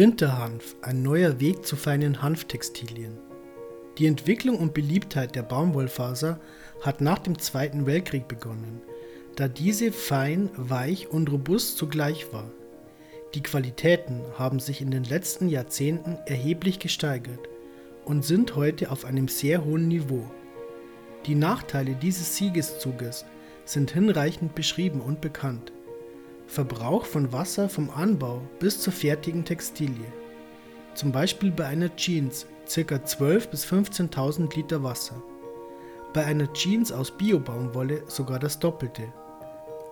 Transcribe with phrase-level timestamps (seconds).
[0.00, 3.18] Winterhanf, ein neuer Weg zu feinen Hanftextilien.
[3.98, 6.40] Die Entwicklung und Beliebtheit der Baumwollfaser
[6.80, 8.80] hat nach dem Zweiten Weltkrieg begonnen,
[9.36, 12.50] da diese fein, weich und robust zugleich war.
[13.34, 17.50] Die Qualitäten haben sich in den letzten Jahrzehnten erheblich gesteigert
[18.06, 20.24] und sind heute auf einem sehr hohen Niveau.
[21.26, 23.26] Die Nachteile dieses Siegeszuges
[23.66, 25.72] sind hinreichend beschrieben und bekannt.
[26.50, 30.12] Verbrauch von Wasser vom Anbau bis zur fertigen Textilie.
[30.94, 32.96] Zum Beispiel bei einer Jeans ca.
[32.96, 35.22] 12.000 bis 15.000 Liter Wasser.
[36.12, 39.12] Bei einer Jeans aus Biobaumwolle sogar das Doppelte.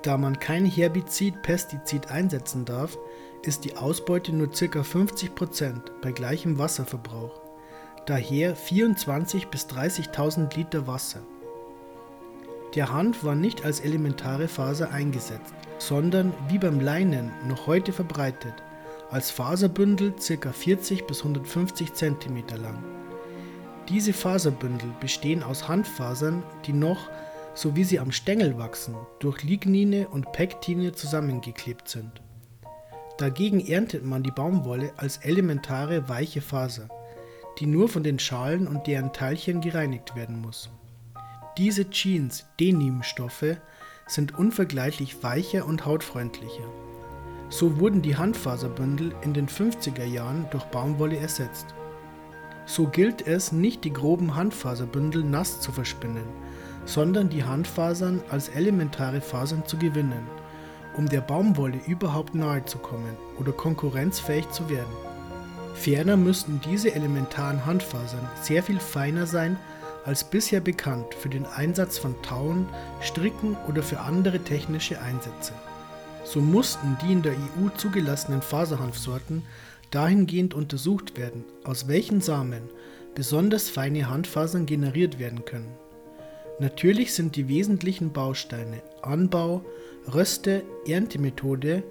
[0.00, 2.96] Da man kein Herbizid-Pestizid einsetzen darf,
[3.42, 4.80] ist die Ausbeute nur ca.
[4.80, 7.38] 50% bei gleichem Wasserverbrauch.
[8.06, 11.20] Daher 24.000 bis 30.000 Liter Wasser.
[12.76, 18.52] Der Hanf war nicht als elementare Faser eingesetzt, sondern wie beim Leinen noch heute verbreitet,
[19.10, 20.52] als Faserbündel ca.
[20.52, 22.84] 40 bis 150 cm lang.
[23.88, 27.08] Diese Faserbündel bestehen aus Hanffasern, die noch,
[27.54, 32.20] so wie sie am Stängel wachsen, durch Lignine und Pektine zusammengeklebt sind.
[33.16, 36.88] Dagegen erntet man die Baumwolle als elementare weiche Faser,
[37.58, 40.68] die nur von den Schalen und deren Teilchen gereinigt werden muss.
[41.58, 43.56] Diese Jeans, Denimstoffe,
[44.06, 46.68] sind unvergleichlich weicher und hautfreundlicher.
[47.48, 51.68] So wurden die Handfaserbündel in den 50er Jahren durch Baumwolle ersetzt.
[52.66, 56.26] So gilt es, nicht die groben Handfaserbündel nass zu verspinnen,
[56.84, 60.26] sondern die Handfasern als elementare Fasern zu gewinnen,
[60.94, 64.94] um der Baumwolle überhaupt nahe zu kommen oder konkurrenzfähig zu werden.
[65.74, 69.56] Ferner müssten diese elementaren Handfasern sehr viel feiner sein
[70.06, 72.66] als bisher bekannt für den Einsatz von Tauen,
[73.02, 75.52] Stricken oder für andere technische Einsätze.
[76.24, 79.42] So mussten die in der EU zugelassenen Faserhanfsorten
[79.90, 82.62] dahingehend untersucht werden, aus welchen Samen
[83.14, 85.72] besonders feine Handfasern generiert werden können.
[86.58, 89.64] Natürlich sind die wesentlichen Bausteine Anbau,
[90.12, 91.82] Röste, Erntemethode,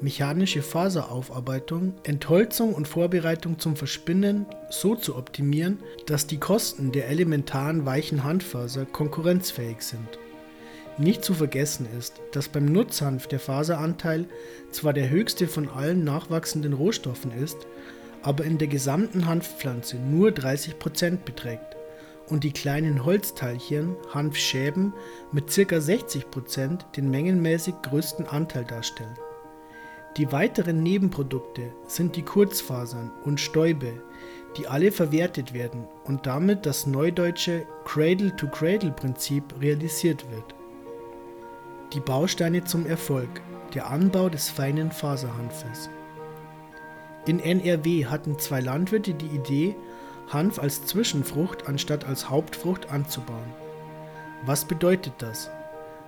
[0.00, 7.86] mechanische Faseraufarbeitung, Entholzung und Vorbereitung zum Verspinnen so zu optimieren, dass die Kosten der elementaren
[7.86, 10.18] weichen Handfaser konkurrenzfähig sind.
[10.96, 14.26] Nicht zu vergessen ist, dass beim Nutzhanf der Faseranteil
[14.70, 17.56] zwar der höchste von allen nachwachsenden Rohstoffen ist,
[18.22, 21.76] aber in der gesamten Hanfpflanze nur 30% beträgt
[22.28, 24.94] und die kleinen Holzteilchen, Hanfschäben,
[25.32, 25.76] mit ca.
[25.76, 29.16] 60% den mengenmäßig größten Anteil darstellen.
[30.16, 34.00] Die weiteren Nebenprodukte sind die Kurzfasern und Stäube,
[34.56, 40.54] die alle verwertet werden und damit das neudeutsche Cradle-to-Cradle-Prinzip realisiert wird.
[41.92, 43.28] Die Bausteine zum Erfolg,
[43.74, 45.90] der Anbau des feinen Faserhanfes.
[47.26, 49.74] In NRW hatten zwei Landwirte die Idee,
[50.28, 53.52] Hanf als Zwischenfrucht anstatt als Hauptfrucht anzubauen.
[54.46, 55.50] Was bedeutet das?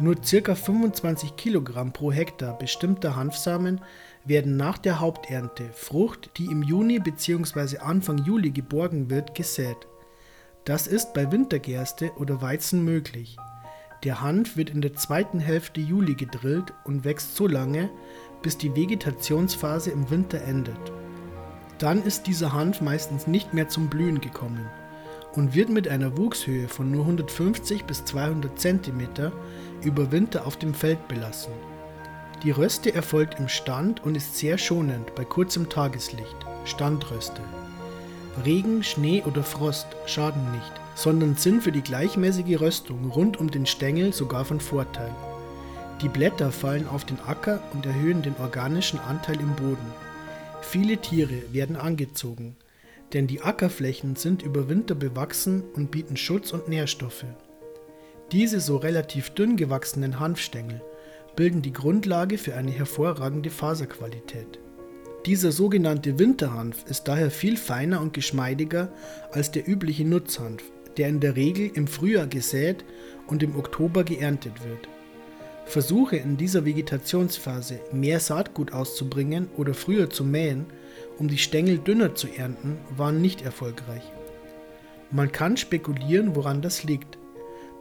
[0.00, 0.54] Nur ca.
[0.54, 3.80] 25 Kilogramm pro Hektar bestimmter Hanfsamen
[4.24, 7.78] werden nach der Haupternte Frucht, die im Juni bzw.
[7.78, 9.88] Anfang Juli geborgen wird, gesät.
[10.64, 13.38] Das ist bei Wintergerste oder Weizen möglich.
[14.04, 17.90] Der Hanf wird in der zweiten Hälfte Juli gedrillt und wächst so lange,
[18.40, 20.92] bis die Vegetationsphase im Winter endet.
[21.78, 24.68] Dann ist dieser Hanf meistens nicht mehr zum Blühen gekommen
[25.38, 29.30] und wird mit einer Wuchshöhe von nur 150 bis 200 cm
[29.84, 31.52] über Winter auf dem Feld belassen.
[32.42, 36.34] Die Röste erfolgt im Stand und ist sehr schonend bei kurzem Tageslicht.
[36.64, 37.40] Standröste.
[38.44, 43.64] Regen, Schnee oder Frost schaden nicht, sondern sind für die gleichmäßige Röstung rund um den
[43.64, 45.14] Stängel sogar von Vorteil.
[46.02, 49.92] Die Blätter fallen auf den Acker und erhöhen den organischen Anteil im Boden.
[50.62, 52.56] Viele Tiere werden angezogen,
[53.12, 57.24] denn die Ackerflächen sind über Winter bewachsen und bieten Schutz und Nährstoffe.
[58.32, 60.82] Diese so relativ dünn gewachsenen Hanfstängel
[61.34, 64.58] bilden die Grundlage für eine hervorragende Faserqualität.
[65.24, 68.92] Dieser sogenannte Winterhanf ist daher viel feiner und geschmeidiger
[69.32, 70.62] als der übliche Nutzhanf,
[70.96, 72.84] der in der Regel im Frühjahr gesät
[73.26, 74.88] und im Oktober geerntet wird.
[75.64, 80.66] Versuche in dieser Vegetationsphase mehr Saatgut auszubringen oder früher zu mähen,
[81.18, 84.12] um die Stängel dünner zu ernten, waren nicht erfolgreich.
[85.10, 87.18] Man kann spekulieren, woran das liegt.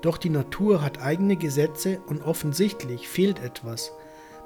[0.00, 3.92] Doch die Natur hat eigene Gesetze und offensichtlich fehlt etwas,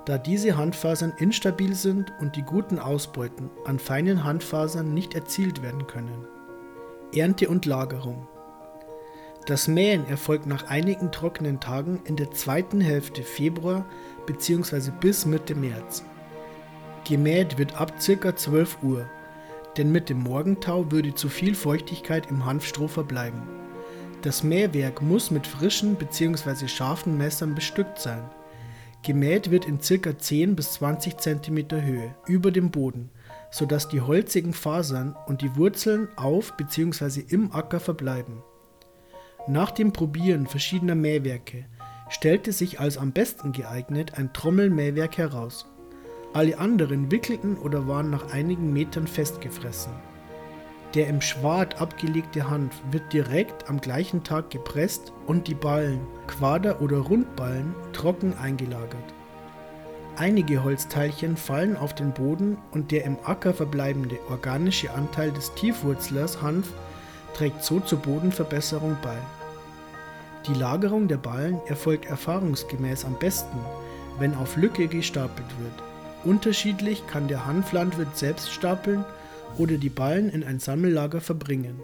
[0.07, 5.87] da diese Handfasern instabil sind und die guten Ausbeuten an feinen Handfasern nicht erzielt werden
[5.87, 6.27] können.
[7.15, 8.27] Ernte und Lagerung
[9.47, 13.85] Das Mähen erfolgt nach einigen trockenen Tagen in der zweiten Hälfte Februar
[14.27, 14.91] bzw.
[15.01, 16.05] bis Mitte März.
[17.11, 18.37] Gemäht wird ab ca.
[18.37, 19.05] 12 Uhr,
[19.77, 23.43] denn mit dem Morgentau würde zu viel Feuchtigkeit im Hanfstroh verbleiben.
[24.23, 26.69] Das Mähwerk muss mit frischen bzw.
[26.69, 28.23] scharfen Messern bestückt sein.
[29.03, 30.17] Gemäht wird in ca.
[30.17, 33.11] 10 bis 20 cm Höhe über dem Boden,
[33.51, 37.25] sodass die holzigen Fasern und die Wurzeln auf bzw.
[37.29, 38.41] im Acker verbleiben.
[39.49, 41.65] Nach dem Probieren verschiedener Mähwerke
[42.09, 45.67] stellte sich als am besten geeignet ein Trommelmähwerk heraus.
[46.33, 49.93] Alle anderen wickelten oder waren nach einigen Metern festgefressen.
[50.95, 56.81] Der im Schwad abgelegte Hanf wird direkt am gleichen Tag gepresst und die Ballen, Quader-
[56.81, 59.15] oder Rundballen, trocken eingelagert.
[60.17, 66.43] Einige Holzteilchen fallen auf den Boden und der im Acker verbleibende organische Anteil des Tiefwurzlers
[66.43, 66.73] Hanf
[67.35, 69.17] trägt so zur Bodenverbesserung bei.
[70.47, 73.59] Die Lagerung der Ballen erfolgt erfahrungsgemäß am besten,
[74.19, 75.90] wenn auf Lücke gestapelt wird.
[76.25, 79.05] Unterschiedlich kann der Hanflandwirt selbst stapeln
[79.59, 81.81] oder die Ballen in ein Sammellager verbringen.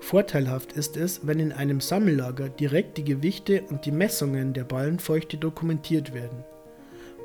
[0.00, 5.36] Vorteilhaft ist es, wenn in einem Sammellager direkt die Gewichte und die Messungen der Ballenfeuchte
[5.36, 6.44] dokumentiert werden.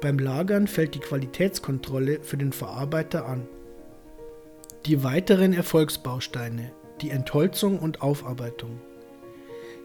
[0.01, 3.47] Beim Lagern fällt die Qualitätskontrolle für den Verarbeiter an.
[4.85, 6.71] Die weiteren Erfolgsbausteine,
[7.01, 8.81] die Entholzung und Aufarbeitung.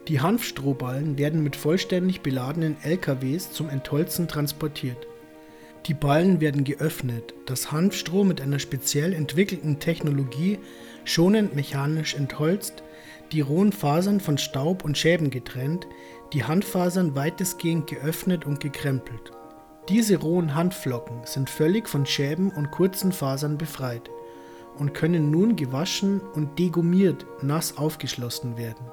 [0.07, 5.07] Die Hanfstrohballen werden mit vollständig beladenen LKWs zum Entholzen transportiert.
[5.87, 10.59] Die Ballen werden geöffnet, das Hanfstroh mit einer speziell entwickelten Technologie
[11.05, 12.83] schonend mechanisch entholzt,
[13.31, 15.87] die rohen Fasern von Staub und Schäben getrennt,
[16.33, 19.31] die Handfasern weitestgehend geöffnet und gekrempelt.
[19.89, 24.11] Diese rohen Handflocken sind völlig von Schäben und kurzen Fasern befreit
[24.77, 28.85] und können nun gewaschen und degummiert nass aufgeschlossen werden.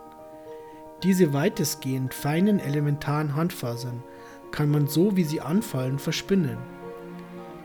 [1.03, 4.03] Diese weitestgehend feinen elementaren Handfasern
[4.53, 6.78] kann man so wie sie anfallen verspinnen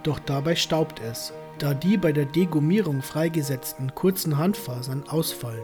[0.04, 5.64] doch dabei staubt es, da die bei der Degummierung freigesetzten kurzen Handfasern ausfallen.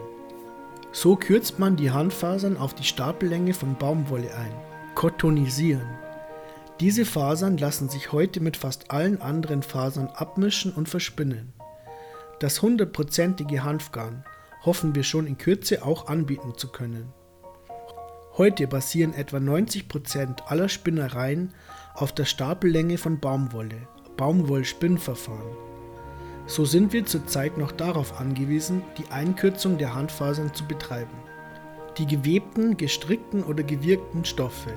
[0.92, 4.52] So kürzt man die Handfasern auf die Stapellänge von Baumwolle ein.
[4.94, 5.86] Kotonisieren.
[6.80, 11.52] Diese Fasern lassen sich heute mit fast allen anderen Fasern abmischen und verspinnen.
[12.40, 14.24] Das hundertprozentige Hanfgarn
[14.64, 17.12] hoffen wir schon in Kürze auch anbieten zu können.
[18.36, 21.52] Heute basieren etwa 90% aller Spinnereien
[21.94, 23.86] auf der Stapellänge von Baumwolle,
[24.20, 25.56] Baumwollspinnverfahren.
[26.46, 31.16] So sind wir zurzeit noch darauf angewiesen, die Einkürzung der Handfasern zu betreiben.
[31.96, 34.74] Die gewebten, gestrickten oder gewirkten Stoffe.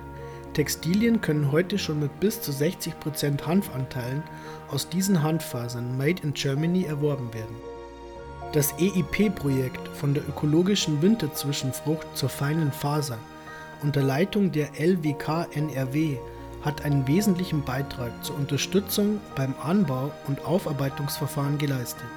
[0.53, 4.23] Textilien können heute schon mit bis zu 60% Hanfanteilen
[4.71, 7.57] aus diesen Handfasern Made in Germany erworben werden.
[8.53, 13.17] Das EIP-Projekt von der ökologischen Winterzwischenfrucht zur feinen Faser
[13.81, 16.15] unter Leitung der LWK NRW
[16.63, 22.07] hat einen wesentlichen Beitrag zur Unterstützung beim Anbau und Aufarbeitungsverfahren geleistet.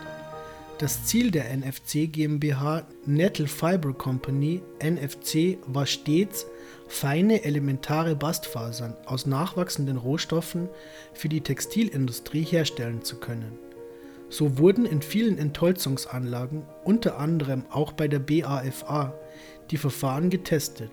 [0.78, 6.46] Das Ziel der NFC GmbH Nettle Fiber Company NFC war stets,
[6.86, 10.68] feine elementare Bastfasern aus nachwachsenden Rohstoffen
[11.14, 13.58] für die Textilindustrie herstellen zu können.
[14.28, 19.14] So wurden in vielen Entholzungsanlagen, unter anderem auch bei der BAFA,
[19.70, 20.90] die Verfahren getestet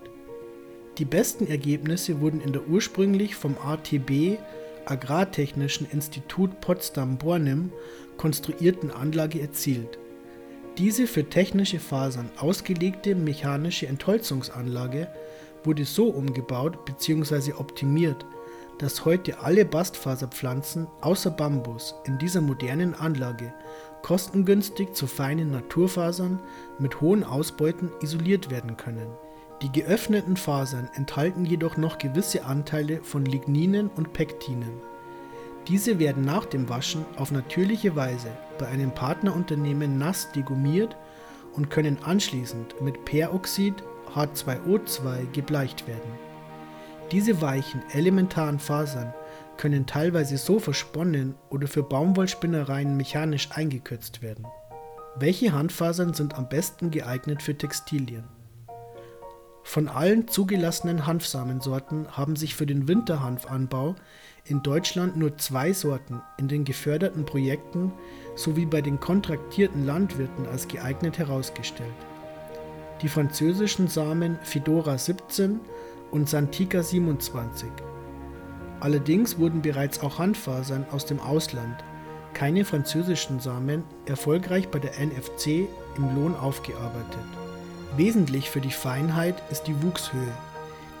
[0.98, 4.38] die besten Ergebnisse wurden in der ursprünglich vom ATB
[4.86, 7.72] Agrartechnischen Institut Potsdam-Bornem
[8.16, 9.98] konstruierten Anlage erzielt.
[10.78, 15.08] Diese für technische Fasern ausgelegte mechanische Entholzungsanlage
[15.64, 17.54] wurde so umgebaut bzw.
[17.54, 18.26] optimiert,
[18.78, 23.54] dass heute alle Bastfaserpflanzen außer Bambus in dieser modernen Anlage
[24.02, 26.40] kostengünstig zu feinen Naturfasern
[26.78, 29.08] mit hohen Ausbeuten isoliert werden können
[29.64, 34.74] die geöffneten Fasern enthalten jedoch noch gewisse Anteile von Ligninen und Pektinen.
[35.68, 38.28] Diese werden nach dem Waschen auf natürliche Weise
[38.58, 40.98] bei einem Partnerunternehmen nass degummiert
[41.54, 43.82] und können anschließend mit Peroxid
[44.14, 46.12] H2O2 gebleicht werden.
[47.10, 49.14] Diese weichen, elementaren Fasern
[49.56, 54.46] können teilweise so versponnen oder für Baumwollspinnereien mechanisch eingekürzt werden.
[55.16, 58.33] Welche Handfasern sind am besten geeignet für Textilien?
[59.66, 63.96] Von allen zugelassenen Hanfsamensorten haben sich für den Winterhanfanbau
[64.44, 67.90] in Deutschland nur zwei Sorten in den geförderten Projekten
[68.36, 71.88] sowie bei den kontraktierten Landwirten als geeignet herausgestellt.
[73.00, 75.58] Die französischen Samen Fedora 17
[76.10, 77.68] und Santica 27.
[78.80, 81.82] Allerdings wurden bereits auch Handfasern aus dem Ausland,
[82.34, 85.66] keine französischen Samen, erfolgreich bei der NFC
[85.96, 87.43] im Lohn aufgearbeitet.
[87.96, 90.32] Wesentlich für die Feinheit ist die Wuchshöhe,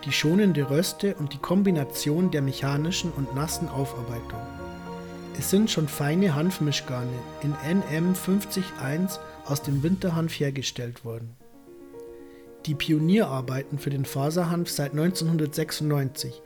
[0.04, 4.38] die schonende Röste und die Kombination der mechanischen und nassen Aufarbeitung.
[5.36, 11.34] Es sind schon feine Hanfmischgarne in NM501 aus dem Winterhanf hergestellt worden.
[12.66, 16.42] Die Pionierarbeiten für den Faserhanf seit 1996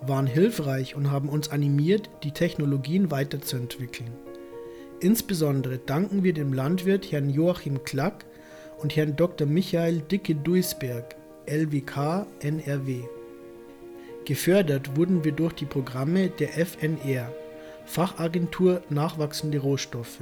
[0.00, 4.12] waren hilfreich und haben uns animiert, die Technologien weiterzuentwickeln.
[5.00, 8.24] Insbesondere danken wir dem Landwirt Herrn Joachim Klack
[8.82, 9.46] und Herrn Dr.
[9.46, 11.16] Michael Dicke-Duisberg,
[11.46, 13.00] LWK NRW.
[14.24, 17.32] Gefördert wurden wir durch die Programme der FNR,
[17.86, 20.20] Fachagentur Nachwachsende Rohstoffe,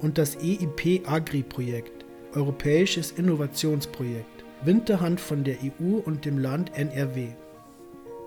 [0.00, 2.04] und das EIP Agri-Projekt,
[2.34, 7.28] Europäisches Innovationsprojekt, Winterhand von der EU und dem Land NRW.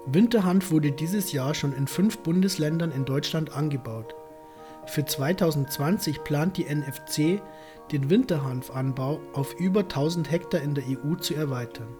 [0.08, 4.16] Winterhand wurde dieses Jahr schon in fünf Bundesländern in Deutschland angebaut.
[4.86, 7.42] Für 2020 plant die NFC,
[7.92, 11.96] den Winterhanfanbau auf über 1000 Hektar in der EU zu erweitern